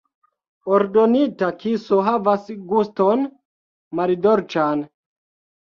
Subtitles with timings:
[0.77, 3.29] Ordonita kiso havas guston
[4.01, 4.83] maldolĉan.